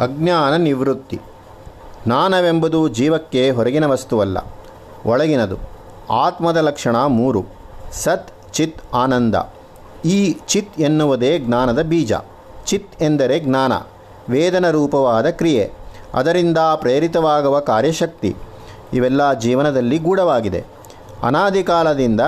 ಅಜ್ಞಾನ 0.00 0.56
ನಿವೃತ್ತಿ. 0.56 1.20
ಜ್ಞಾನವೆಂಬುದು 2.04 2.88
ಜೀವಕ್ಕೆ 2.88 3.50
ಹೊರಗಿನ 3.50 3.86
ವಸ್ತುವಲ್ಲ, 3.86 4.38
ಒಳಗಿನದು. 5.06 5.56
ಆತ್ಮದ 6.10 6.56
ಲಕ್ಷಣ 6.56 6.96
ಮೂರು. 7.06 7.44
ಸತ್, 7.92 8.52
ಚಿತ್, 8.52 8.82
ಆನಂದ. 8.94 9.34
ಈ 10.04 10.36
ಚಿತ್ 10.46 10.80
ಎನ್ನುವುದೇ 10.80 11.38
ಜ್ಞಾನದ 11.38 11.82
ಬೀಜ. 11.82 12.12
ಚಿತ್ 12.66 13.02
ಎಂದರೆ 13.02 13.40
ಜ್ಞಾನ, 13.40 13.72
ವೇದನ 14.28 14.70
ರೂಪವಾದ 14.70 15.26
ಕ್ರಿಯೆ. 15.26 15.72
ಅದರಿಂದ 16.14 16.58
ಪ್ರೇರಿತವಾಗುವ 16.76 17.60
ಕಾರ್ಯಶಕ್ತಿ. 17.60 18.36
ಇವೆಲ್ಲ 18.92 19.32
ಜೀವನದಲ್ಲಿ 19.32 19.98
ಗೂಢವಾಗಿದೆ. 19.98 20.64
ಅನಾದಿ 21.22 21.62
ಕಾಲದಿಂದ 21.62 22.20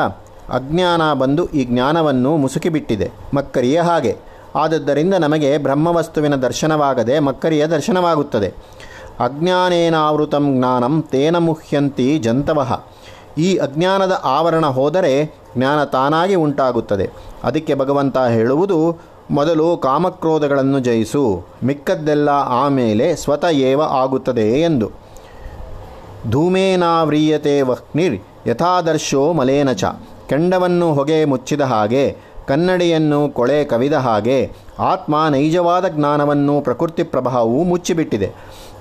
ಅಜ್ಞಾನ 0.49 1.13
ಬಂದು 1.13 1.47
ಈ 1.47 1.65
ಜ್ಞಾನವನ್ನು 1.65 2.37
ಮುಸುಕಿಬಿಟ್ಟಿದೆ. 2.37 3.11
ಮಕ್ಕರಿಯ 3.35 3.81
ಹಾಗೆ. 3.81 4.28
ಆದದ್ದರಿಂದ 4.57 5.15
ನಮಗೆ 5.15 5.59
ಬ್ರಹ್ಮವಸ್ತುವಿನ 5.59 6.35
ದರ್ಶನವಾಗದೆ 6.35 7.19
ಮಕ್ಕರಿಯ 7.19 7.67
ದರ್ಶನವಾಗುತ್ತದೆ. 7.67 8.49
ಅಜ್ಞಾನೇನಾವೃತಂ 9.21 10.59
ಜ್ಞಾನಂ 10.59 11.03
ತೇನ 11.03 11.37
ಮುಹ್ಯಂತಿ 11.37 12.19
ಜಂತವಃ. 12.19 12.85
ಈ 13.39 13.57
ಅಜ್ಞಾನದ 13.57 14.21
ಆವರಣ 14.25 14.67
ಹೋದರೆ 14.67 15.41
ಜ್ಞಾನ 15.57 15.85
ತಾನಾಗಿ 15.85 16.35
ಉಂಟಾಗುತ್ತದೆ. 16.35 17.11
ಅದಕ್ಕೆ 17.45 17.75
ಭಗವಂತ 17.75 18.19
ಹೇಳುವುದು, 18.19 18.99
ಮೊದಲು 19.31 19.77
ಕಾಮಕ್ರೋಧಗಳನ್ನು 19.77 20.81
ಜಯಿಸು, 20.81 21.45
ಮಿಕ್ಕದ್ದೆಲ್ಲ 21.65 22.29
ಆಮೇಲೆ 22.29 23.17
ಸ್ವತಃ 23.17 23.47
ಏವ 23.47 23.83
ಆಗುತ್ತದೆ 23.83 24.61
ಎಂದು. 24.61 24.91
ಧೂಮೇನಾವ್ರೀಯತೆ 26.31 27.63
ವಹ್ನಿರ್ 27.63 28.21
ಯಥಾದರ್ಶೋ 28.47 29.33
ಮಲೇನಚ 29.33 29.85
ಕೆಂಡವನ್ನು 30.29 30.95
ಹೊಗೆ 30.95 31.25
ಮುಚ್ಚಿದ 31.25 31.61
ಹಾಗೆ 31.61 32.17
ಕನ್ನಡಿಯನ್ನು 32.49 33.29
ಕೊಳೆ 33.29 33.65
ಕವಿದ 33.65 33.93
ಹಾಗೆ 33.93 34.53
ಆತ್ಮ 34.79 35.29
ನೈಜವಾದ 35.31 35.89
ಜ್ಞಾನವನ್ನು 35.89 36.61
ಪ್ರಕೃತಿ 36.61 37.03
ಪ್ರಭಾವವು 37.03 37.65
ಮುಚ್ಚಿಬಿಟ್ಟಿದೆ. 37.65 38.33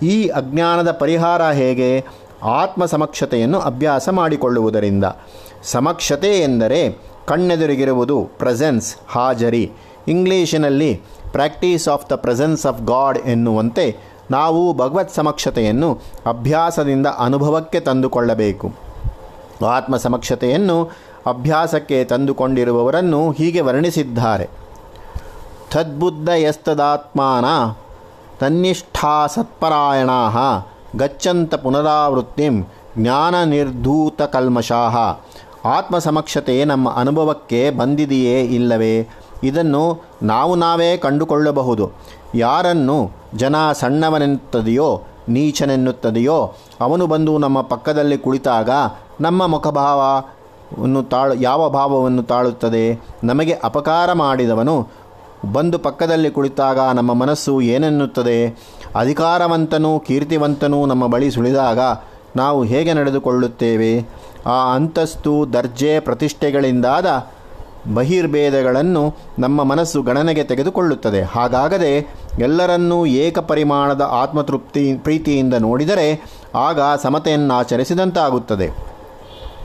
ಈ 0.03 0.27
ಅಜ್ಞಾನದ 0.27 0.91
ಪರಿಹಾರ 0.91 1.41
ಹೇಗೆ? 1.41 2.05
ಆತ್ಮ 2.43 2.85
ಸಮಕ್ಷತೆಯನ್ನು 2.85 3.59
ಅಭ್ಯಾಸ 3.59 4.09
ಮಾಡಿಕೊಳ್ಳುವುದರಿಂದ. 4.09 5.03
ಸಮಕ್ಷತೆ 5.63 6.39
ಎಂದರೆ 6.39 6.81
ಕಣ್ಣೆದುರಿಗಿರುವುದು 7.27 8.29
ಪ್ರೆಸೆನ್ಸ್ 8.37 8.95
ಹಾಜರಿ. 9.07 9.71
ಇಂಗ್ಲೀಷಿನಲ್ಲಿ 10.07 11.01
practice 11.31 11.87
of 11.87 12.09
the 12.09 12.15
presence 12.15 12.65
of 12.65 12.81
God 12.81 13.17
ಎನ್ನುವಂತೆ 13.17 13.95
ನಾವು 14.31 14.73
ಭಗವತ್ 14.73 15.15
ಸಮಕ್ಷತೆಯನ್ನು 15.15 15.99
ಅಭ್ಯಾಸದಿಂದ 16.25 17.07
ಅನುಭವಕ್ಕೆ 17.07 17.79
ತಂದುಕೊಳ್ಳಬೇಕು. 17.79 18.86
ಆತ್ಮ 19.65 19.97
ಸಮಕ್ಷತೆಯನ್ನು 19.97 20.91
ಅಭ್ಯಾಸಕ್ಕೆ 21.27 22.03
ತಂದುಕೊಂಡಿರುವವರನ್ನು 22.03 23.31
ಹೀಗೆ 23.31 23.61
ವರ್ಣಿಸಿದ್ದಾರೆ. 23.61 24.49
ತದ್ಬುದ್ಧ 25.71 26.29
ಯಸ್ತದಾತ್ಮಾನ 26.35 27.45
ತನ್ನಿಷ್ಠಾ 28.39 29.27
ಸತ್ಪರಾಯಣ 29.27 30.09
ಗಚ್ಚಂತ 30.95 31.55
ಪುನರಾವೃತ್ತಿಂ 31.55 32.63
ಜ್ಞಾನ 32.97 33.43
ನಿರ್ಧೂತ 33.43 34.21
ಕಲ್ಮಷಾಹ. 34.21 34.97
ಆತ್ಮ 35.67 35.97
ಸಮಕ್ಷತೆ 35.97 36.65
ನಮ್ಮ 36.65 36.95
ಅನುಭವಕ್ಕೆ 36.95 37.71
ಬಂದಿದೆಯೇ 37.71 38.41
ಇಲ್ಲವೇ? 38.41 39.07
ಇದನ್ನು 39.43 40.01
ನಾವು 40.23 40.55
ನಾವೇ 40.55 40.97
ಕಂಡುಕೊಳ್ಳಬಹುದು. 40.97 41.91
ಯಾರನ್ನು 42.35 43.11
ಜನ 43.35 43.71
ಸಣ್ಣವನೆನ್ನುತ್ತದೆಯೋ 43.71 45.03
ನೀಚನೆನ್ನುತ್ತದೆಯೋ? 45.29 46.55
ಅವನು 46.81 47.07
ಬಂದು 47.07 47.37
ನಮ್ಮ 47.37 47.61
ಪಕ್ಕದಲ್ಲಿ 47.61 48.17
ಕುಳಿತಾಗ 48.17 48.69
ನಮ್ಮ 49.21 49.47
ಮುಖಭಾವವನ್ನು 49.47 51.03
ತಾಳು, 51.03 51.33
ಯಾವ 51.33 51.69
ಭಾವವನ್ನು 51.69 52.23
ತಾಳುತ್ತದೆ? 52.23 53.01
ನಮಗೆ 53.23 53.53
ಅಪಕಾರ 53.53 54.13
ಮಾಡಿದವನು 54.13 54.87
ಬಂದು 55.51 55.79
ಪಕ್ಕದಲ್ಲಿ 55.79 56.31
ಕುಳಿತಾಗ 56.31 56.79
ನಮ್ಮ 56.79 57.13
ಮನಸ್ಸು 57.13 57.61
ಏನೆನ್ನುತ್ತದೆ? 57.61 58.47
ಅಧಿಕಾರವಂತನು 58.95 59.99
ಕೀರ್ತಿವಂತನು 59.99 60.85
ನಮ್ಮ 60.85 61.07
ಬಳಿ 61.07 61.31
ಸುಳಿದಾಗ 61.31 61.79
ನಾವು 62.35 62.63
ಹೇಗೆ 62.63 62.93
ನಡೆದುಕೊಳ್ಳುತ್ತೇವೆ? 62.93 64.09
ಆ 64.45 64.73
ಅಂತಸ್ತು, 64.73 65.53
ದರ್ಜೆ, 65.53 65.99
ಪ್ರತಿಷ್ಠೆಗಳಿಂದಾದ 65.99 67.05
ಬಹಿರ್ಭೇದಗಳನ್ನು 67.93 69.15
ನಮ್ಮ 69.39 69.63
ಮನಸ್ಸು 69.63 70.01
ಗಣನೆಗೆ 70.01 70.43
ತೆಗೆದುಕೊಳ್ಳುತ್ತದೆ. 70.43 71.21
ಹಾಗಾಗದೆ 71.21 72.15
ಎಲ್ಲರನ್ನೂ 72.39 73.05
ಏಕಪರಿಮಾಣದ 73.05 74.01
ಆತ್ಮತೃಪ್ತಿ 74.01 74.93
ಪ್ರೀತಿಯಿಂದ 74.93 75.53
ನೋಡಿದರೆ 75.53 76.21
ಆಗ 76.55 76.79
ಸಮತೆಯನ್ನಾಚರಿಸಿದಂತಾಗುತ್ತದೆ. 77.01 78.69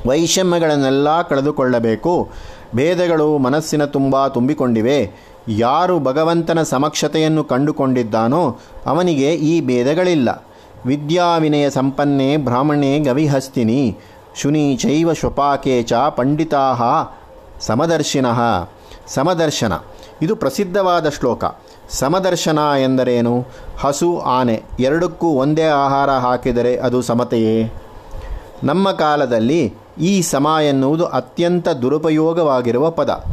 ವೈಷಮ್ಯಗಳನ್ನೆಲ್ಲ 0.06 1.22
ಕಳೆದುಕೊಳ್ಳಬೇಕು. 1.22 2.30
ಭೇದಗಳು 2.76 3.38
ಮನಸ್ಸಿನ 3.38 3.84
ತುಂಬ 3.84 4.26
ತುಂಬಿಕೊಂಡಿವೆ. 4.26 5.12
ಯಾರು 5.48 6.00
ಭಗವಂತನ 6.00 6.62
ಸಮಕ್ಷತೆಯನ್ನು 6.62 7.44
ಕಂಡುಕೊಂಡಿದ್ದಾನೋ 7.44 8.58
ಅವನಿಗೆ 8.86 9.34
ಈ 9.34 9.60
ಭೇದಗಳಿಲ್ಲ. 9.60 10.46
ವಿದ್ಯಾವಿನಯ 10.86 11.70
ಸಂಪನ್ನೆ 11.70 12.36
ಬ್ರಾಹ್ಮಣೇ 12.36 12.98
ಗವಿಹಸ್ತಿನಿ. 12.98 13.98
ಶುನಿ 14.36 14.76
ಚೈವ 14.76 15.12
ಶ್ವಪಾಕೆ 15.12 15.82
ಚ 15.82 15.92
ಪಂಡಿತಾ 15.92 16.74
ಸಮದರ್ಶಿನಃ 17.60 18.40
ಸಮದರ್ಶನ. 19.06 19.72
ಇದು 20.22 20.36
ಪ್ರಸಿದ್ಧವಾದ 20.36 21.08
ಶ್ಲೋಕ. 21.08 21.44
ಸಮದರ್ಶನ 21.92 22.58
ಎಂದರೇನು? 22.82 23.46
ಹಸು, 23.78 24.18
ಆನೆ 24.18 24.62
ಎರಡಕ್ಕೂ 24.80 25.26
ಒಂದೇ 25.26 25.62
ಆಹಾರ 25.62 26.10
ಹಾಕಿದರೆ 26.10 26.76
ಅದು 26.76 27.02
ಸಮತೆಯೇ? 27.02 27.72
ನಮ್ಮ 28.64 28.92
ಕಾಲದಲ್ಲಿ 28.92 29.74
ಈ 29.98 30.22
ಸಮ 30.22 30.56
ಎನ್ನುವುದು 30.68 31.06
ಅತ್ಯಂತ 31.06 31.68
ದುರುಪಯೋಗವಾಗಿರುವ 31.68 32.90
ಪದ. 32.90 33.24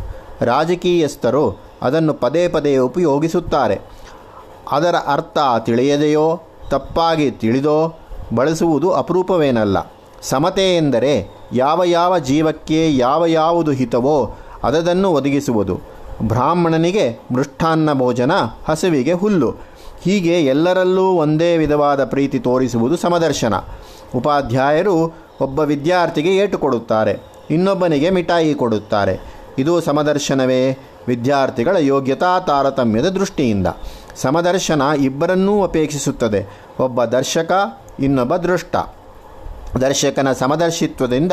ರಾಜಕೀಯಸ್ಥರು 0.41 1.59
ಅದನ್ನು 1.81 2.13
ಪದೇ 2.13 2.47
ಪದೇ 2.47 2.77
ಉಪಯೋಗಿಸುತ್ತಾರೆ. 2.77 3.81
ಅದರ 4.71 4.95
ಅರ್ಥ 5.07 5.37
ತಿಳಿಯದೆಯೋ, 5.65 6.41
ತಪ್ಪಾಗಿ 6.69 7.31
ತಿಳಿದೋ, 7.31 7.99
ಬಳಸುವುದು 8.35 8.91
ಅಪರೂಪವೇನಲ್ಲ. 8.91 9.77
ಸಮತೆ 10.21 10.77
ಎಂದರೆ 10.77 11.29
ಯಾವ 11.53 11.83
ಯಾವ 11.83 12.19
ಜೀವಕ್ಕೆ 12.19 12.97
ಯಾವ 12.97 13.25
ಯಾವುದು 13.25 13.71
ಹಿತವೋ 13.71 14.35
ಅದನ್ನು 14.63 15.11
ಒದಗಿಸುವುದು. 15.11 15.98
ಬ್ರಾಹ್ಮಣನಿಗೆ 16.23 17.19
ಮೃಷ್ಟಾನ್ನ 17.31 17.93
ಭೋಜನ, 17.93 18.31
ಹಸುವಿಗೆ 18.67 19.13
ಹುಲ್ಲು. 19.13 19.51
ಹೀಗೆ 20.01 20.41
ಎಲ್ಲರಲ್ಲೂ 20.45 21.03
ಒಂದೇ 21.03 21.57
ವಿಧವಾದ 21.57 22.05
ಪ್ರೀತಿ 22.05 22.39
ತೋರಿಸುವುದು 22.39 22.97
ಸಮದರ್ಶನ. 22.97 23.53
ಉಪಾಧ್ಯಾಯರು 24.15 25.15
ಒಬ್ಬ 25.41 25.59
ವಿದ್ಯಾರ್ಥಿಗೆ 25.59 26.35
ಏಟು 26.37 26.57
ಕೊಡುತ್ತಾರೆ, 26.57 27.19
ಇನ್ನೊಬ್ಬನಿಗೆ 27.49 28.09
ಮಿಠಾಯಿ 28.09 28.53
ಕೊಡುತ್ತಾರೆ. 28.53 29.19
ಇದು 29.57 29.81
ಸಮದರ್ಶನವೇ? 29.81 30.77
ವಿದ್ಯಾರ್ಥಿಗಳ 31.07 31.77
ಯೋಗ್ಯತಾ 31.79 32.39
ತಾರತಮ್ಯದ 32.39 33.05
ದೃಷ್ಟಿಯಿಂದ. 33.05 33.67
ಸಮದರ್ಶನ 34.15 34.81
ಇಬ್ಬರನ್ನೂ 34.97 35.63
ಅಪೇಕ್ಷಿಸುತ್ತದೆ, 35.63 36.45
ಒಬ್ಬ 36.79 37.03
ದರ್ಶಕ, 37.03 37.51
ಇನ್ನೊಬ್ಬ 37.99 38.35
ದೃಷ್ಟ. 38.35 38.75
ದರ್ಶಕನ 39.81 40.31
ಸಮದರ್ಶಿತ್ವದಿಂದ 40.31 41.31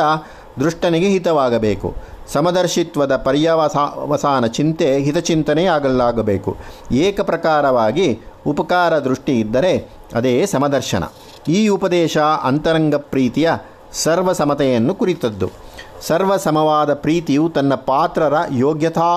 ದೃಷ್ಟನಿಗೆ 0.60 1.08
ಹಿತವಾಗಬೇಕು. 1.08 1.94
ಸಮದರ್ಶಿತ್ವದ 2.32 3.16
ಪರ್ಯವಸಾವಸಾನ 3.16 4.46
ಚಿಂತೆ 4.46 4.88
ಹಿತಚಿಂತನೆಯಾಗಲಾಗಬೇಕು. 4.98 6.56
ಏಕಪ್ರಕಾರವಾಗಿ 6.92 8.08
ಉಪಕಾರ 8.46 8.98
ದೃಷ್ಟಿ 8.98 9.34
ಇದ್ದರೆ 9.40 9.72
ಅದೇ 10.14 10.34
ಸಮದರ್ಶನ. 10.46 11.04
ಈ 11.48 11.60
ಉಪದೇಶ 11.68 12.16
ಅಂತರಂಗ 12.18 12.94
ಪ್ರೀತಿಯ 12.94 13.50
ಸರ್ವಸಮತೆಯನ್ನು 13.92 14.94
ಕುರಿತದ್ದು. 14.94 15.48
ಸರ್ವಸಮವಾದ 16.02 16.94
ಪ್ರೀತಿಯು 16.94 17.44
ತನ್ನ 17.48 17.74
ಪಾತ್ರರ 17.74 18.36
ಯೋಗ್ಯತಾ 18.58 19.10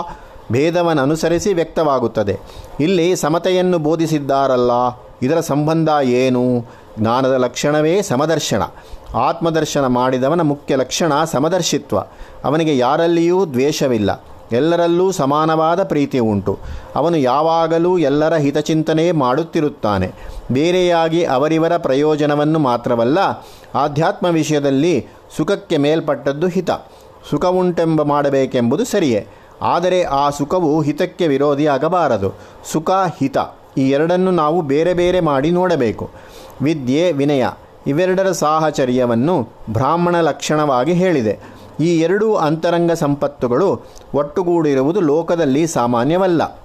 ಭೇದವನ್ನು 0.51 1.01
ಅನುಸರಿಸಿ 1.01 1.53
ವ್ಯಕ್ತವಾಗುತ್ತದೆ. 1.53 2.35
ಇಲ್ಲಿ 2.79 3.15
ಸಮತೆಯನ್ನು 3.15 3.77
ಬೋಧಿಸಿದ್ದಾರಲ್ಲ, 3.79 4.71
ಇದರ 5.21 5.39
ಸಂಬಂಧ 5.39 5.89
ಏನು? 6.03 6.43
ಜ್ಞಾನದ 6.99 7.33
ಲಕ್ಷಣವೇ 7.33 8.01
ಸಮದರ್ಶನ. 8.01 8.61
ಆತ್ಮದರ್ಶನ 9.13 9.87
ಮಾಡಿದವನ 9.87 10.41
ಮುಖ್ಯ 10.41 10.75
ಲಕ್ಷಣ 10.75 11.23
ಸಮದರ್ಶಿತ್ವ. 11.23 11.99
ಅವನಿಗೆ 12.43 12.77
ಯಾರಲ್ಲಿಯೂ 12.77 13.45
ದ್ವೇಷವಿಲ್ಲ. 13.45 14.25
ಎಲ್ಲರಲ್ಲೂ 14.51 15.11
ಸಮಾನವಾದ 15.11 15.83
ಪ್ರೀತಿ 15.83 16.19
ಉಂಟು. 16.19 16.59
ಅವನು 16.95 17.17
ಯಾವಾಗಲೂ 17.17 17.97
ಎಲ್ಲರ 17.97 18.35
ಹಿತಚಿಂತನೆ 18.35 19.11
ಮಾಡುತ್ತಿರುತ್ತಾನೆ. 19.11 20.11
ಬೇರೆಯಾಗಿ 20.51 21.23
ಅವರಿವರ 21.23 21.77
ಪ್ರಯೋಜನವನ್ನು 21.77 22.59
ಮಾತ್ರವಲ್ಲ, 22.59 23.17
ಆಧ್ಯಾತ್ಮ 23.75 24.27
ವಿಷಯದಲ್ಲಿ 24.27 25.07
ಸುಖಕ್ಕೆ 25.37 25.77
ಮೇಲ್ಪಟ್ಟದ್ದು 25.77 26.47
ಹಿತ. 26.47 26.71
ಸುಖ 27.29 27.45
ಉಂಟೆಂಬ 27.45 28.01
ಮಾಡಬೇಕೆಂಬುದು 28.01 28.85
ಸರಿಯೇ. 28.85 29.27
ಆದರೆ 29.61 30.03
ಆ 30.03 30.29
ಸುಖವು 30.29 30.81
ಹಿತಕ್ಕೆ 30.81 31.27
ವಿರೋಧಿಯಾಗಬಾರದು. 31.27 32.33
ಸುಖ 32.71 32.91
ಹಿತ. 33.19 33.37
ಈ 33.77 33.89
ಎರಡನ್ನು 33.89 34.31
ನಾವು 34.31 34.61
ಬೇರೆ 34.61 34.93
ಬೇರೆ 34.93 35.19
ಮಾಡಿ 35.19 35.51
ನೋಡಬೇಕು. 35.51 36.09
ವಿದ್ಯೆ, 36.61 37.11
ವಿನಯ 37.11 37.47
ಇವೆರಡರ 37.87 38.31
ಸಾಹಚರ್ಯವನ್ನು 38.31 39.49
ಬ್ರಾಹ್ಮಣ 39.69 40.15
ಲಕ್ಷಣವಾಗಿ 40.21 40.93
ಹೇಳಿದೆ. 40.93 41.39
ಈ 41.79 41.99
ಎರಡೂ 41.99 42.35
ಅಂತರಂಗ 42.35 42.91
ಸಂಪತ್ತುಗಳು 42.91 43.81
ಒಟ್ಟುಗೂಡಿರುವುದು 44.15 45.01
ಲೋಕದಲ್ಲಿ 45.01 45.67
ಸಾಮಾನ್ಯವಲ್ಲ. 45.67 46.61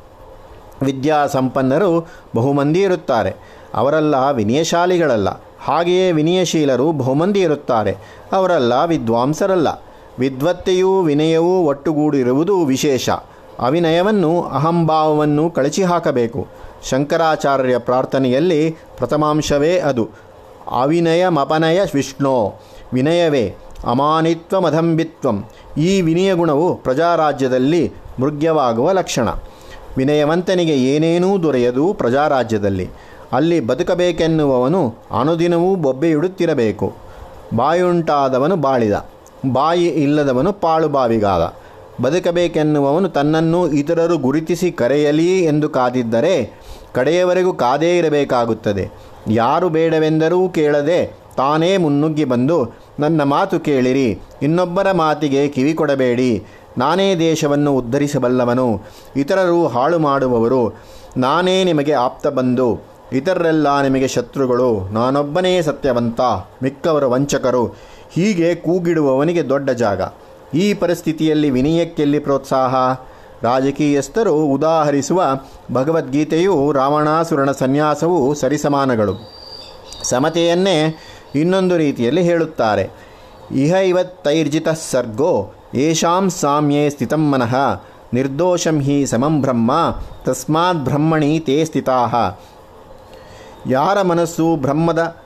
ವಿದ್ಯಾ 0.83 1.27
ಸಂಪನ್ನರು 1.27 2.09
ಬಹುಮಂದಿ 2.37 2.81
ಇರುತ್ತಾರೆ. 2.81 3.35
ಅವರೆಲ್ಲ 3.75 4.15
ವಿನಯಶಾಲಿಗಳಲ್ಲ. 4.33 5.29
ಹಾಗೆಯೇ 5.65 6.13
ವಿನಯಶೀಲರು 6.13 6.93
ಬಹುಮಂದಿ 6.93 7.41
ಇರುತ್ತಾರೆ. 7.41 7.97
ಅವರೆಲ್ಲ 8.33 8.73
ವಿದ್ವಾಂಸರಲ್ಲ. 8.85 9.69
ವಿದ್ವತ್ತೆಯೂ 10.19 11.03
ವಿನಯವೂ 11.03 11.65
ಒಟ್ಟುಗೂಡಿರುವುದು 11.65 12.65
ವಿಶೇಷ. 12.65 13.11
ಅವಿನಯವನ್ನು, 13.59 14.43
ಅಹಂಭಾವವನ್ನು 14.43 15.51
ಕಳಚಿ 15.51 15.83
ಹಾಕಬೇಕು 15.83 16.47
ಶಂಕರಾಚಾರ್ಯ 16.91 17.79
ಪ್ರಾರ್ಥನೆಯಲ್ಲಿ 17.79 18.71
ಪ್ರಥಮಾಂಶವೇ 18.71 19.79
ಅದು. 19.79 20.09
ಅವಿನಯಮಪನಯ 20.71 21.81
ವಿಷ್ಣೋ. 21.95 22.61
ವಿನಯವೇ 22.93 23.55
ಅಮಾನಿತ್ವಮಧಂಬಿತ್ವಂ 23.87 25.45
ಈ 25.79 26.01
ವಿನಯ 26.01 26.35
ಗುಣವು 26.35 26.77
ಪ್ರಜಾರಾಜ್ಯದಲ್ಲಿ 26.77 27.93
ಮೃಗ್ಯವಾಗುವ 28.21 28.93
ಲಕ್ಷಣ. 28.93 29.29
ವಿನಯವಂತನಿಗೆ 29.97 30.75
ಏನೇನೂ 30.77 31.43
ದೊರೆಯದು 31.43 31.95
ಪ್ರಜಾರಾಜ್ಯದಲ್ಲಿ. 31.95 32.91
ಅಲ್ಲಿ 33.33 33.61
ಬದುಕಬೇಕೆನ್ನುವವನು 33.61 34.95
ಅನುದಿನವೂ 35.21 35.75
ಬೊಬ್ಬೆಯಿಡುತ್ತಿರಬೇಕು. 35.75 36.95
ಬಾಯುಂಟಾದವನು 37.57 38.57
ಬಾಳಿದ. 38.57 38.93
ಬಾಯಿ 39.53 39.87
ಇಲ್ಲದವನು 39.87 40.53
ಪಾಳು 40.53 40.89
ಬಾವಿಗಾದ 40.89 41.55
ಬದುಕಬೇಕೆನ್ನುವವನು 42.03 43.09
ತನ್ನನ್ನು 43.09 43.73
ಇತರರು 43.73 44.19
ಗುರುತಿಸಿ 44.19 44.73
ಕರೆಯಲಿ 44.73 45.45
ಎಂದು 45.45 45.69
ಕಾದಿದ್ದರೆ 45.69 46.51
ಕಡೆಯವರೆಗೂ 46.95 47.53
ಕಾದೇ 47.53 47.99
ಇರಬೇಕಾಗುತ್ತದೆ. 47.99 48.91
ಯಾರು 49.29 49.69
ಬೇಡವೆಂದರೂ 49.69 50.49
ಕೇಳದೆ 50.49 51.25
ತಾನೇ 51.37 51.77
ಮುನ್ನುಗ್ಗಿ 51.77 52.25
ಬಂದು 52.25 52.73
ನನ್ನ 52.99 53.23
ಮಾತು 53.23 53.61
ಕೇಳಿರಿ, 53.61 54.21
ಇನ್ನೊಬ್ಬರ 54.43 54.93
ಮಾತಿಗೆ 54.93 55.49
ಕಿವಿ 55.49 55.75
ಕೊಡಬೇಡಿ. 55.75 56.45
ನಾನೇ 56.79 57.17
ದೇಶವನ್ನು 57.17 57.77
ಉದ್ಧರಿಸಬಲ್ಲವನು, 57.77 58.83
ಇತರರು 59.17 59.67
ಹಾಳು 59.67 59.99
ಮಾಡುವವರು. 59.99 60.79
ನಾನೇ 61.17 61.65
ನಿಮಗೆ 61.65 61.93
ಆಪ್ತ 61.93 62.27
ಬಂದು, 62.27 62.81
ಇತರರೆಲ್ಲ 63.13 63.83
ನಿಮಗೆ 63.83 64.09
ಶತ್ರುಗಳು. 64.09 64.89
ನಾನೊಬ್ಬನೇ 64.93 65.63
ಸತ್ಯವಂತ, 65.63 66.21
ಮಿಕ್ಕವರು 66.63 67.11
ವಂಚಕರು. 67.11 67.67
ಹೀಗೆ 68.13 68.55
ಕೂಗಿಡುವವನಿಗೆ 68.55 69.49
ದೊಡ್ಡ 69.49 69.71
ಜಾಗ. 69.71 70.03
ಈ 70.55 70.75
ಪರಿಸ್ಥಿತಿಯಲ್ಲಿ 70.75 71.51
ವಿನಯಕ್ಕೆಲ್ಲಿ 71.51 72.19
ಪ್ರೋತ್ಸಾಹ? 72.19 72.75
ರಾಜಕೀಯಸ್ಥರು 73.43 74.35
ಉದಾಹರಿಸುವ 74.35 75.23
ಭಗವದ್ಗೀತೆಯು 75.73 76.73
ರಾವಣಾಸುರನ 76.73 77.53
ಸನ್ಯಾಸವು 77.53 78.35
ಸರಿಸಮಾನಗಳು. 78.35 79.15
ಸಮತೆಯನ್ನೇ 80.03 80.99
ಇನ್ನೊಂದು 81.35 81.77
ರೀತಿಯಲ್ಲಿ 81.77 82.23
ಹೇಳುತ್ತಾರೆ. 82.23 82.91
ಇಹ 83.53 83.75
ಇವತ್ತೈರ್ಜಿತ 83.75 84.69
ಸರ್ಗೋ, 84.91 85.55
ಏಷಾಂ 85.75 86.31
ಸಾಮ್ಯೇ 86.31 86.91
ಸ್ಥಿತಂ 86.91 87.31
ಮನಃ, 87.31 87.55
ನಿರ್ದೋಷಂ 88.15 88.81
ಹಿ 88.81 89.07
ಸಮಂ 89.07 89.41
ಬ್ರಹ್ಮ, 89.41 89.73
ತಸ್ಮಾತ್ 90.25 90.79
ಬ್ರಹ್ಮಣಿ 90.79 91.41
ತೇ 91.41 91.65
ಸ್ಥಿತಾ 91.65 92.01
ಯಾರ 93.67 94.03
ಮನಸ್ಸು 94.03 94.57
ಬ್ರಹ್ಮದ 94.57 95.17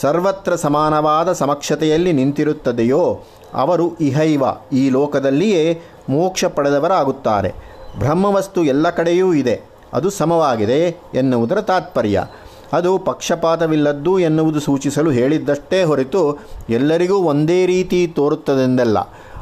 ಸರ್ವತ್ರ 0.00 0.54
ಸಮಾನವಾದ 0.54 1.32
ಸಮಕ್ಷತೆಯಲ್ಲಿ 1.32 2.12
ನಿಂತಿರುತ್ತದೆಯೋ 2.12 3.24
ಅವರು 3.54 3.96
ಇಹೈವ, 3.96 4.44
ಈ 4.72 4.90
ಲೋಕದಲ್ಲಿಯೇ 4.90 5.80
ಮೋಕ್ಷ 6.08 6.44
ಪಡೆದವರಾಗುತ್ತಾರೆ. 6.44 7.54
ಬ್ರಹ್ಮವಸ್ತು 7.98 8.64
ಎಲ್ಲ 8.64 8.90
ಕಡೆಯೂ 8.90 9.34
ಇದೆ, 9.34 9.60
ಅದು 9.92 10.10
ಸಮವಾಗಿದೆ 10.10 11.00
ಎನ್ನುವುದರ 11.14 11.60
ತಾತ್ಪರ್ಯ. 11.60 12.24
ಅದು 12.72 12.98
ಪಕ್ಷಪಾತವಿಲ್ಲದ್ದು 12.98 14.18
ಎನ್ನುವುದು 14.18 14.60
ಸೂಚಿಸಲು 14.60 15.10
ಹೇಳಿದ್ದಷ್ಟೇ 15.10 15.82
ಹೊರತು 15.82 16.38
ಎಲ್ಲರಿಗೂ 16.70 17.16
ಒಂದೇ 17.16 17.66
ರೀತಿ 17.66 18.06
ತೋರುತ್ತದೆಂದಲ್ಲ. 18.06 18.98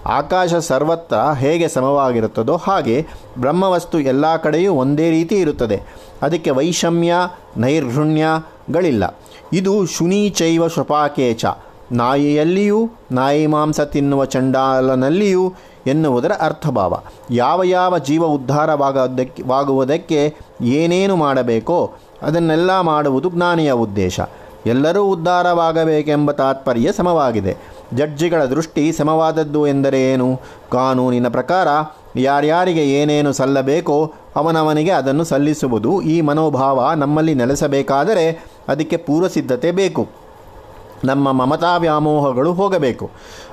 ಆಕಾಶ 0.06 0.54
ಸರ್ವತ್ರ 0.54 1.16
ಹೇಗೆ 1.16 1.68
ಸಮವಾಗಿರುತ್ತದೋ 1.68 2.56
ಹಾಗೆ 2.56 3.06
ಬ್ರಹ್ಮವಸ್ತು 3.38 4.00
ಎಲ್ಲ 4.00 4.36
ಕಡೆಯೂ 4.36 4.74
ಒಂದೇ 4.74 5.10
ರೀತಿ 5.10 5.34
ಇರುತ್ತದೆ. 5.34 5.82
ಅದಕ್ಕೆ 6.22 6.50
ವೈಷಮ್ಯ 6.50 7.14
ನೈರ್ಘುಣ್ಯಗಳಿಲ್ಲ 7.56 9.18
ಇದು 9.52 9.86
ಶುನೀಚೈವ 9.86 10.68
ಶೃಪಾಕೇಚ 10.68 11.44
ನಾಯಿಯಲ್ಲಿಯೂ 11.92 12.90
ನಾಯಿ 13.12 13.46
ಮಾಂಸ 13.46 13.80
ತಿನ್ನುವ 13.80 14.24
ಚಂಡಾಲನಲ್ಲಿಯೂ 14.24 15.54
ಎನ್ನುವುದರ 15.86 16.32
ಅರ್ಥಭಾವ. 16.40 16.98
ಯಾವ 17.30 17.62
ಯಾವ 17.62 17.98
ಜೀವ 17.98 18.24
ಉದ್ಧಾರವಾಗೋದಕ್ಕೆ 18.24 19.42
ವಾಗುವುದಕ್ಕೆ 19.42 20.34
ಏನೇನು 20.62 21.16
ಮಾಡಬೇಕೋ 21.16 21.92
ಅದನ್ನೆಲ್ಲ 22.22 22.80
ಮಾಡುವುದು 22.80 23.30
ಜ್ಞಾನಿಯ 23.30 23.72
ಉದ್ದೇಶ. 23.72 24.20
ಎಲ್ಲರೂ 24.66 25.04
ಉದ್ಧಾರವಾಗಬೇಕೆಂಬ 25.04 26.30
ತಾತ್ಪರ್ಯ 26.30 26.92
ಸಮವಾಗಿದೆ. 26.92 27.56
ಜಡ್ಜಿಗಳ 27.94 28.44
ದೃಷ್ಟಿ 28.44 28.92
ಸಮವಾದದ್ದು 28.92 29.66
ಎಂದರೆ 29.66 30.02
ಏನು? 30.02 30.40
ಕಾನೂನಿನ 30.70 31.28
ಪ್ರಕಾರ 31.28 31.68
ಯಾರ್ಯಾರಿಗೆ 32.16 32.84
ಏನೇನು 32.84 33.32
ಸಲ್ಲಬೇಕೋ 33.32 34.12
ಅವನವನಿಗೆ 34.36 34.90
ಅದನ್ನು 34.90 35.24
ಸಲ್ಲಿಸುವುದು 35.24 36.00
ಈ 36.00 36.20
ಮನೋಭಾವ 36.20 36.92
ನಮ್ಮಲ್ಲಿ 36.96 37.34
ನೆಲೆಸಬೇಕಾದರೆ 37.34 38.44
ಅದಕ್ಕೆ 38.68 38.96
ಪೂರ್ವಸಿದ್ಧತೆ 38.96 39.72
ಬೇಕು. 39.72 40.25
ನಮ್ಮ 41.04 41.32
ಮಮತಾ 41.32 41.76
ವ್ಯಾಮೋಹಗಳು 41.76 42.52
ಹೋಗಬೇಕು. 42.52 43.10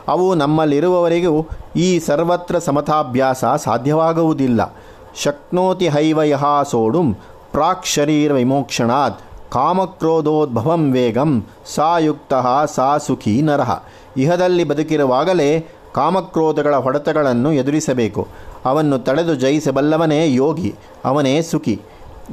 ಅವು 0.08 0.36
ನಮ್ಮಲ್ಲಿರುವವರೆಗೂ 0.36 1.50
ಈ 1.76 2.00
ಸರ್ವತ್ರ 2.00 2.58
ಸಮತಾಭ್ಯಾಸ 2.58 3.46
ಸಾಧ್ಯವಾಗುವುದಿಲ್ಲ. 3.46 4.76
ಶಕ್ನೋತಿ 5.16 5.88
ಹೈವ 5.88 6.22
ಯಹ 6.22 6.44
ಸೋಡುಂ 6.64 7.14
ಪ್ರಾಕ್ 7.52 7.86
ಶರೀರ 7.86 8.34
ವಿಮೋಕ್ಷಣಾತ್ 8.34 9.22
ಕಾಮಕ್ರೋಧೋದ್ಭವಂ 9.52 10.92
ವೇಗಂ 10.92 11.46
ಸಾಯುಕ್ತ 11.76 12.34
ಸಾ 12.66 12.98
ಸುಖಿ 12.98 13.42
ನರಹ 13.42 13.80
ಇಹದಲ್ಲಿ 14.18 14.64
ಬದುಕಿರುವಾಗಲೇ 14.64 15.68
ಕಾಮಕ್ರೋಧಗಳ 15.94 16.76
ಹೊಡೆತಗಳನ್ನು 16.76 17.54
ಎದುರಿಸಬೇಕು. 17.54 18.28
ಅವನ್ನು 18.66 19.00
ತಡೆದು 19.00 19.36
ಜಯಿಸಬಲ್ಲವನೇ 19.36 20.34
ಯೋಗಿ, 20.34 20.76
ಅವನೇ 21.06 21.42
ಸುಖಿ. 21.42 21.82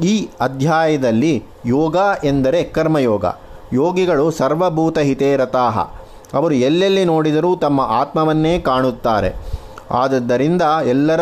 ಈ 0.05 0.29
ಅಧ್ಯಾಯದಲ್ಲಿ 0.41 1.45
ಯೋಗ 1.67 1.97
ಎಂದರೆ 2.25 2.65
ಕರ್ಮಯೋಗ. 2.65 3.25
ಯೋಗಿಗಳು 3.73 4.31
ಸರ್ವಭೂತ 4.31 4.99
ಹಿತೇರತಾಹ 4.99 5.79
ಅವರು 6.37 6.55
ಎಲ್ಲೆಲ್ಲಿ 6.55 7.05
ನೋಡಿದರೂ 7.05 7.57
ತಮ್ಮ 7.57 7.81
ಆತ್ಮವನ್ನೇ 7.81 8.59
ಕಾಣುತ್ತಾರೆ. 8.59 9.35
ಆದದ್ದರಿಂದ 9.91 10.63
ಎಲ್ಲರ, 10.85 11.21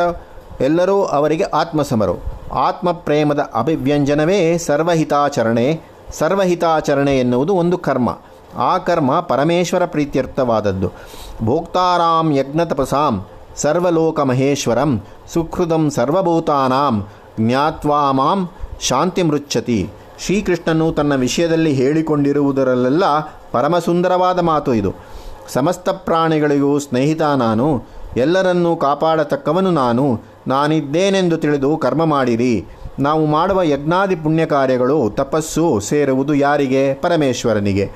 ಎಲ್ಲರೂ 0.61 1.03
ಅವರಿಗೆ 1.03 1.45
ಆತ್ಮಸಮರು. 1.45 2.23
ಆತ್ಮ 2.53 2.93
ಪ್ರೇಮದ 2.93 3.41
ಅಭಿವ್ಯಂಜನವೇ 3.55 4.59
ಸರ್ವಹಿತಾಚರಣೆ. 4.59 5.81
ಸರ್ವಹಿತಾಚರಣೆ 6.12 7.19
ಎನ್ನುವುದು 7.19 7.55
ಒಂದು 7.55 7.79
ಕರ್ಮ. 7.79 8.19
ಆ 8.56 8.79
ಕರ್ಮ 8.79 9.21
ಪರಮೇಶ್ವರ 9.21 9.85
ಪ್ರೀತ್ಯರ್ಥವಾದದ್ದು. 9.85 10.93
ಭೋಕ್ತಾರಾಂ 11.45 12.33
ಯಜ್ಞ 12.33 12.61
ತಪಸಾಂ 12.65 13.27
ಸರ್ವಲೋಕ 13.56 14.21
ಮಹೇಶ್ವರಂ 14.21 15.03
ಸುಹೃದಂ 15.33 15.91
ಸರ್ವಭೂತಾನಾಂ 15.91 17.06
ಜ್ಞಾತ್ವಾ 17.41 18.12
ಮಾಂ 18.12 18.49
ಶಾಂತಿ 18.81 19.23
ಮೃಚ್ಛತಿ 19.23 19.91
ಶ್ರೀಕೃಷ್ಣನು 20.19 20.93
ತನ್ನ 20.93 21.15
ವಿಷಯದಲ್ಲಿ 21.15 21.73
ಹೇಳಿಕೊಂಡಿರುವುದರಲ್ಲೆಲ್ಲ 21.73 23.05
ಪರಮಸುಂದರವಾದ 23.53 24.38
ಮಾತು 24.38 24.75
ಇದು. 24.75 24.94
ಸಮಸ್ತ 25.53 25.88
ಪ್ರಾಣಿಗಳಿಗೂ 25.88 26.79
ಸ್ನೇಹಿತ 26.79 27.23
ನಾನು. 27.23 27.82
ಎಲ್ಲರನ್ನೂ 28.17 28.76
ಕಾಪಾಡತಕ್ಕವನು 28.76 29.70
ನಾನು. 29.70 30.20
ನಾನಿದ್ದೇನೆಂದು 30.47 31.37
ತಿಳಿದು 31.37 31.76
ಕರ್ಮ 31.76 32.05
ಮಾಡಿರಿ. 32.05 32.67
ನಾವು 32.99 33.26
ಮಾಡುವ 33.26 33.62
ಯಜ್ಞಾದಿ 33.62 34.17
ಪುಣ್ಯ 34.17 34.47
ಕಾರ್ಯಗಳು 34.47 35.11
ತಪಸ್ಸು 35.11 35.81
ಸೇರುವುದು 35.81 36.35
ಯಾರಿಗೆ? 36.35 36.95
ಪರಮೇಶ್ವರನಿಗೆ. 36.95 37.90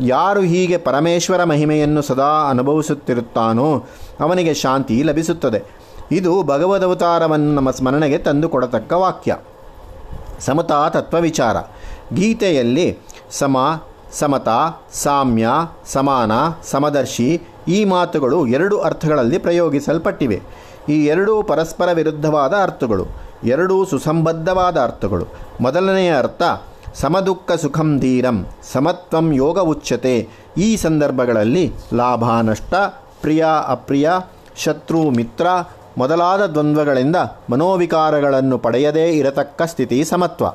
ಯಾರು 0.00 0.40
ಹೀಗೆ 0.40 0.78
ಪರಮೇಶ್ವರ 0.78 1.44
ಮಹಿಮೆಯನ್ನು 1.44 2.02
ಸದಾ 2.02 2.50
ಅನುಭವಿಸುತ್ತಿರುತ್ತಾನೋ 2.50 3.86
ಅವನಿಗೆ 4.20 4.54
ಶಾಂತಿ 4.54 5.02
ಲಭಿಸುತ್ತದೆ. 5.02 5.62
ಇದು 6.12 6.42
ಭಗವದವತಾರವನ್ನು 6.42 7.54
ನಮ್ಮ 7.54 7.70
ಸ್ಮರಣೆಗೆ 7.70 8.18
ತಂದುಕೊಡತಕ್ಕ 8.18 8.92
ವಾಕ್ಯ. 8.92 9.36
ಸಮತಾ 10.40 10.88
ತತ್ವವಿಚಾರ. 10.88 11.56
ಗೀತೆಯಲ್ಲಿ 12.14 12.98
ಸಮ, 13.30 13.82
ಸಮತಾ, 14.12 14.88
ಸಾಮ್ಯ, 14.92 15.48
ಸಮಾನ, 15.86 16.32
ಸಮದರ್ಶಿ 16.70 17.42
ಈ 17.68 17.84
ಮಾತುಗಳು 17.84 18.46
ಎರಡು 18.46 18.80
ಅರ್ಥಗಳಲ್ಲಿ 18.80 19.38
ಪ್ರಯೋಗಿಸಲ್ಪಟ್ಟಿವೆ. 19.38 20.42
ಈ 20.88 21.04
ಎರಡೂ 21.04 21.42
ಪರಸ್ಪರ 21.42 21.88
ವಿರುದ್ಧವಾದ 21.92 22.54
ಅರ್ಥಗಳು, 22.62 23.06
ಎರಡೂ 23.44 23.84
ಸುಸಂಬದ್ಧವಾದ 23.84 24.76
ಅರ್ಥಗಳು. 24.76 25.24
ಮೊದಲನೆಯ 25.60 26.18
ಅರ್ಥ, 26.18 26.42
ಸಮದುಃಖ 26.94 27.52
ಸುಖಂ 27.52 27.98
ಧೀರಂ, 27.98 28.46
ಸಮತ್ವಂ 28.72 29.32
ಯೋಗ 29.32 29.58
ಉಚ್ಯತೆ. 29.58 30.28
ಈ 30.56 30.76
ಸಂದರ್ಭಗಳಲ್ಲಿ 30.76 31.72
ಲಾಭ, 31.94 32.30
ನಷ್ಟ, 32.42 32.74
ಪ್ರಿಯ, 33.20 33.46
ಅಪ್ರಿಯ, 33.68 34.10
ಶತ್ರು, 34.56 35.10
ಮಿತ್ರ 35.10 35.46
ಮೊದಲಾದ 35.98 36.46
ದ್ವಂದ್ವಗಳಿಂದ 36.46 37.16
ಮನೋವಿಕಾರಗಳನ್ನು 37.50 38.58
ಪಡೆಯದೇ 38.58 39.10
ಇರತಕ್ಕ 39.10 39.62
ಸ್ಥಿತಿ 39.62 40.04
ಸಮತ್ವ. 40.04 40.46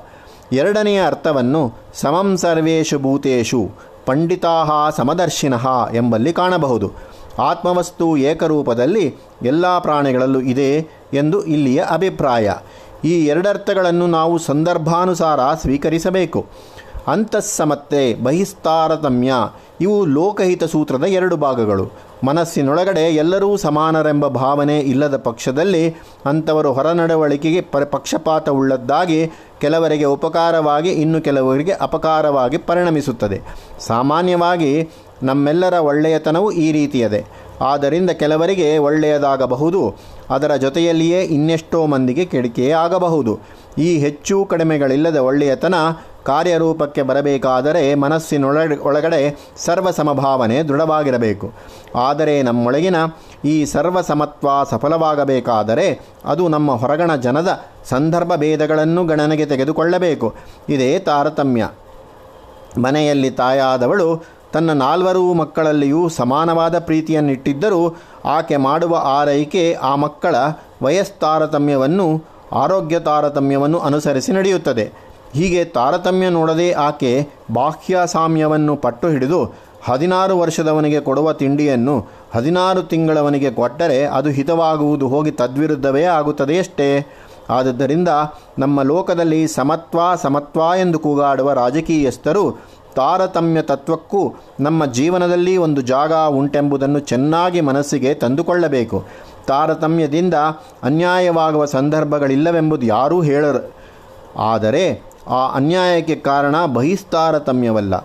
ಎರಡನೆಯ 0.54 1.06
ಅರ್ಥವನ್ನು 1.06 1.74
ಸಮಂ 1.94 2.38
ಸರ್ವೇಷು 2.38 3.00
ಭೂತೇಶು 3.00 3.72
ಪಂಡಿತಾಹ 4.06 4.90
ಸಮದರ್ಶಿನಃ 4.90 5.94
ಎಂಬಲ್ಲಿ 5.94 6.34
ಕಾಣಬಹುದು. 6.34 6.92
ಆತ್ಮವಸ್ತು 7.40 8.18
ಏಕರೂಪದಲ್ಲಿ 8.18 9.16
ಎಲ್ಲ 9.44 9.80
ಪ್ರಾಣಿಗಳಲ್ಲೂ 9.80 10.40
ಇದೆ 10.40 10.88
ಎಂದು 11.14 11.44
ಇಲ್ಲಿಯ 11.44 11.84
ಅಭಿಪ್ರಾಯ. 11.90 12.54
ಈ 13.06 13.26
ಎರಡರ್ಥಗಳನ್ನು 13.26 14.08
ನಾವು 14.08 14.38
ಸಂದರ್ಭಾನುಸಾರ 14.38 15.40
ಸ್ವೀಕರಿಸಬೇಕು. 15.54 16.46
ಅಂತಸ್ಸಮತ್ತೆ, 17.08 18.16
ಬಹಿಸ್ತಾರತಮ್ಯ. 18.16 19.34
ಇವು 19.82 20.06
ಲೋಕಹಿತ 20.06 20.64
ಸೂತ್ರದ 20.64 21.04
ಎರಡು 21.04 21.38
ಭಾಗಗಳು. 21.38 21.92
ಮನಸ್ಸಿನೊಳಗಡೆ 22.24 23.02
ಎಲ್ಲರೂ 23.02 23.58
ಸಮಾನರೆಂಬ 23.58 24.28
ಭಾವನೆ 24.28 24.80
ಇಲ್ಲದ 24.80 25.18
ಪಕ್ಷದಲ್ಲಿ 25.18 25.90
ಅಂಥವರು 26.26 26.74
ಹೊರನಡವಳಿಕೆಗೆ 26.74 27.62
ಪರ, 27.62 27.84
ಪಕ್ಷಪಾತವುಳ್ಳದ್ದಾಗಿ 27.84 29.32
ಕೆಲವರಿಗೆ 29.62 30.06
ಉಪಕಾರವಾಗಿ, 30.06 30.90
ಇನ್ನು 30.90 31.22
ಕೆಲವರಿಗೆ 31.22 31.72
ಅಪಕಾರವಾಗಿ 31.72 32.58
ಪರಿಣಮಿಸುತ್ತದೆ. 32.58 33.42
ಸಾಮಾನ್ಯವಾಗಿ 33.80 34.90
ನಮ್ಮೆಲ್ಲರ 35.24 35.74
ಒಳ್ಳೆಯತನವು 35.74 36.52
ಈ 36.52 36.72
ರೀತಿಯದೆ. 36.72 37.26
ಆದ್ದರಿಂದ 37.62 38.10
ಕೆಲವರಿಗೆ 38.10 38.78
ಒಳ್ಳೆಯದಾಗಬಹುದು, 38.78 39.96
ಅದರ 40.30 40.56
ಜೊತೆಯಲ್ಲಿಯೇ 40.56 41.22
ಇನ್ನೆಷ್ಟೋ 41.22 41.86
ಮಂದಿಗೆ 41.86 42.26
ಕೆಡಿಕೆಯೇ 42.26 42.72
ಆಗಬಹುದು 42.72 43.40
ಈ 43.78 43.98
ಹೆಚ್ಚು 43.98 44.46
ಕಡಿಮೆಗಳಿಲ್ಲದ 44.46 45.16
ಒಳ್ಳೆಯತನ 45.16 45.76
ಕಾರ್ಯರೂಪಕ್ಕೆ 46.26 47.02
ಬರಬೇಕಾದರೆ 47.02 47.96
ಮನಸ್ಸಿನೊಳಗೆ 47.96 48.78
ಒಳಗಡೆ 48.78 49.54
ಸರ್ವ 49.58 49.92
ಸಮಭಾವನೆ 49.92 50.64
ದೃಢವಾಗಿರಬೇಕು. 50.64 51.52
ಆದರೆ 51.96 52.42
ನಮ್ಮೊಳಗಿನ 52.42 52.96
ಈ 53.46 53.66
ಸರ್ವ 53.66 54.02
ಸಮತ್ವ 54.02 54.50
ಸಫಲವಾಗಬೇಕಾದರೆ 54.70 56.00
ಅದು 56.26 56.48
ನಮ್ಮ 56.48 56.76
ಹೊರಗಣ 56.76 57.16
ಜನದ 57.16 57.62
ಸಂದರ್ಭ 57.86 58.36
ಭೇದಗಳನ್ನು 58.36 59.06
ಗಣನೆಗೆ 59.06 59.46
ತೆಗೆದುಕೊಳ್ಳಬೇಕು. 59.46 60.34
ಇದೇ 60.70 61.00
ತಾರತಮ್ಯ. 61.00 61.70
ಮನೆಯಲ್ಲಿ 62.78 63.32
ತಾಯಾದವಳು 63.32 64.24
ತನ್ನ 64.54 64.74
ನಾಲ್ವರು 64.74 65.34
ಮಕ್ಕಳಲ್ಲಿಯೂ 65.34 66.10
ಸಮಾನವಾದ 66.10 66.80
ಪ್ರೀತಿಯನ್ನಿಟ್ಟಿದ್ದರೂ 66.80 67.96
ಆಕೆ 68.26 68.58
ಮಾಡುವ 68.58 69.02
ಆರೈಕೆ 69.04 69.74
ಆ 69.74 69.96
ಮಕ್ಕಳ 69.96 70.36
ವಯಸ್ತಾರತಮ್ಯವನ್ನು 70.82 72.33
ಆರೋಗ್ಯ 72.54 73.00
ತಾರತಮ್ಯವನ್ನು 73.00 73.80
ಅನುಸರಿಸಿ 73.80 74.32
ನಡೆಯುತ್ತದೆ. 74.32 74.86
ಹೀಗೆ 75.34 75.66
ತಾರತಮ್ಯ 75.66 76.30
ನೋಡದೆ 76.30 76.72
ಆಕೆ 76.72 77.28
ಬಾಹ್ಯ 77.54 78.00
ಸಾಮ್ಯವನ್ನು 78.06 78.76
ಪಟ್ಟು 78.76 79.08
ಹಿಡಿದು 79.08 79.40
ಹದಿನಾರು 79.84 80.40
ವರ್ಷದವನಿಗೆ 80.40 81.00
ಕೊಡುವ 81.00 81.34
ತಿಂಡಿಯನ್ನು 81.34 81.96
ಹದಿನಾರು 82.34 82.84
ತಿಂಗಳವನಿಗೆ 82.84 83.52
ಕೊಟ್ಟರೆ 83.52 84.06
ಅದು 84.06 84.30
ಹಿತವಾಗುವುದು 84.30 85.08
ಹೋಗಿ 85.08 85.32
ತದ್ವಿರುದ್ಧವೇ 85.32 86.04
ಆಗುತ್ತದೆಯಷ್ಟೇ 86.04 86.90
ಆದುದರಿಂದ 87.50 88.08
ನಮ್ಮ 88.60 88.82
ಲೋಕದಲ್ಲಿ 88.82 89.48
ಸಮತ್ವ 89.48 90.00
ಸಮತ್ವ 90.22 90.62
ಎಂದು 90.78 91.00
ಕೂಗಾಡುವ 91.00 91.54
ರಾಜಕೀಯಸ್ಥರು 91.54 92.44
ತಾರತಮ್ಯ 92.96 93.62
ತತ್ವಕ್ಕೂ 93.62 94.22
ನಮ್ಮ 94.60 94.86
ಜೀವನದಲ್ಲಿ 94.86 95.58
ಒಂದು 95.58 95.82
ಜಾಗ 95.82 96.14
ಉಂಟೆಂಬುದನ್ನು 96.14 97.00
ಚೆನ್ನಾಗಿ 97.00 97.62
ಮನಸ್ಸಿಗೆ 97.62 98.14
ತಂದುಕೊಳ್ಳಬೇಕು. 98.14 99.04
ತಾರತಮ್ಯದಿಂದ 99.48 100.34
ಅನ್ಯಾಯವಾಗುವ 100.84 101.66
ಸಂದರ್ಭಗಳಿಲ್ಲವೆಂಬುದು 101.66 102.86
ಯಾರೂ 102.86 103.22
ಹೇಳರು. 103.22 103.74
ಆದರೆ 104.40 105.04
ಆ 105.28 105.52
ಅನ್ಯಾಯಕ್ಕೆ 105.56 106.16
ಕಾರಣ 106.16 106.66
ಬಹಿಸ್ತಾರತಮ್ಯವಲ್ಲ. 106.66 107.96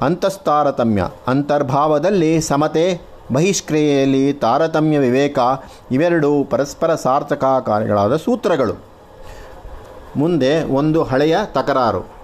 ಅಂತಸ್ತಾರತಮ್ಯ, 0.00 1.08
ಅಂತರ್ಭಾವದಲ್ಲಿ 1.26 2.40
ಸಮತೆ, 2.40 3.00
ಬಹಿಷ್ಕ್ರಿಯೆಯಲ್ಲಿ 3.32 4.32
ತಾರತಮ್ಯ, 4.32 4.98
ವಿವೇಕ 4.98 5.38
ಇವೆರಡೂ 5.90 6.44
ಪರಸ್ಪರ 6.44 6.94
ಸಾರ್ಥಕ 6.94 7.44
ಕಾರ್ಯಗಳಾದ 7.66 8.16
ಸೂತ್ರಗಳು. 8.16 8.84
ಮುಂದೆ 10.16 10.64
ಒಂದು 10.64 11.02
ಹಳೆಯ 11.02 11.36
ತಕರಾರು. 11.44 12.15